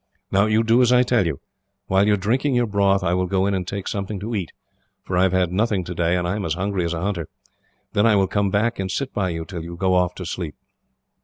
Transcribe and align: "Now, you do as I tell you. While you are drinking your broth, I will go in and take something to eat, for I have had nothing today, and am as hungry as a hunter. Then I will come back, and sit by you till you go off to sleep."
"Now, 0.31 0.47
you 0.47 0.63
do 0.63 0.81
as 0.81 0.91
I 0.91 1.03
tell 1.03 1.27
you. 1.27 1.39
While 1.85 2.07
you 2.07 2.15
are 2.15 2.17
drinking 2.17 2.55
your 2.55 2.65
broth, 2.65 3.03
I 3.03 3.13
will 3.13 3.27
go 3.27 3.45
in 3.45 3.53
and 3.53 3.67
take 3.67 3.87
something 3.87 4.19
to 4.21 4.33
eat, 4.33 4.51
for 5.03 5.15
I 5.15 5.21
have 5.21 5.31
had 5.31 5.51
nothing 5.51 5.83
today, 5.83 6.15
and 6.15 6.27
am 6.27 6.43
as 6.43 6.55
hungry 6.55 6.83
as 6.85 6.95
a 6.95 7.01
hunter. 7.01 7.27
Then 7.93 8.07
I 8.07 8.15
will 8.15 8.25
come 8.25 8.49
back, 8.49 8.79
and 8.79 8.89
sit 8.89 9.13
by 9.13 9.29
you 9.29 9.45
till 9.45 9.61
you 9.63 9.75
go 9.77 9.93
off 9.93 10.15
to 10.15 10.25
sleep." 10.25 10.55